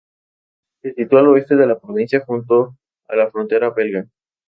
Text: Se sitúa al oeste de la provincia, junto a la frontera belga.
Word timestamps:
Se 0.81 0.93
sitúa 0.95 1.19
al 1.19 1.27
oeste 1.27 1.55
de 1.55 1.67
la 1.67 1.79
provincia, 1.79 2.23
junto 2.25 2.75
a 3.07 3.15
la 3.15 3.29
frontera 3.29 3.69
belga. 3.69 4.07